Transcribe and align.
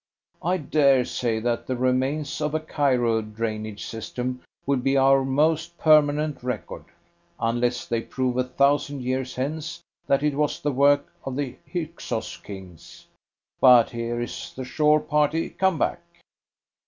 I 0.41 0.57
dare 0.57 1.05
say 1.05 1.39
that 1.41 1.67
the 1.67 1.75
remains 1.75 2.41
of 2.41 2.55
a 2.55 2.59
Cairo 2.59 3.21
drainage 3.21 3.85
system 3.85 4.41
will 4.65 4.79
be 4.79 4.97
our 4.97 5.23
most 5.23 5.77
permanent 5.77 6.41
record, 6.41 6.85
unless 7.39 7.85
they 7.85 8.01
prove 8.01 8.35
a 8.37 8.43
thousand 8.43 9.03
years 9.03 9.35
hence 9.35 9.81
that 10.07 10.23
it 10.23 10.33
was 10.33 10.59
the 10.59 10.71
work 10.71 11.13
of 11.23 11.35
the 11.35 11.55
Hyksos 11.71 12.37
kings. 12.37 13.05
But 13.59 13.91
here 13.91 14.19
is 14.19 14.51
the 14.55 14.65
shore 14.65 15.01
party 15.01 15.51
come 15.51 15.77
back." 15.77 16.01